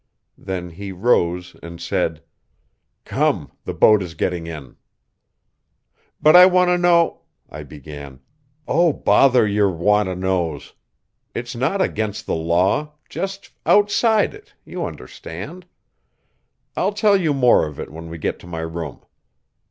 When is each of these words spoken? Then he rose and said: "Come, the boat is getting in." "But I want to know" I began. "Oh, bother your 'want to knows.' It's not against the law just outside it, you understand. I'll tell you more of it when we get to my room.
Then 0.39 0.71
he 0.71 0.91
rose 0.91 1.55
and 1.61 1.79
said: 1.79 2.23
"Come, 3.05 3.51
the 3.65 3.73
boat 3.75 4.01
is 4.01 4.15
getting 4.15 4.47
in." 4.47 4.75
"But 6.19 6.35
I 6.35 6.47
want 6.47 6.69
to 6.69 6.77
know" 6.79 7.21
I 7.51 7.61
began. 7.61 8.19
"Oh, 8.67 8.93
bother 8.93 9.45
your 9.45 9.69
'want 9.69 10.07
to 10.07 10.15
knows.' 10.15 10.73
It's 11.35 11.55
not 11.55 11.83
against 11.83 12.25
the 12.25 12.33
law 12.33 12.93
just 13.09 13.51
outside 13.63 14.33
it, 14.33 14.55
you 14.65 14.85
understand. 14.87 15.67
I'll 16.75 16.93
tell 16.93 17.15
you 17.15 17.31
more 17.31 17.67
of 17.67 17.79
it 17.79 17.91
when 17.91 18.09
we 18.09 18.17
get 18.17 18.39
to 18.39 18.47
my 18.47 18.61
room. 18.61 19.01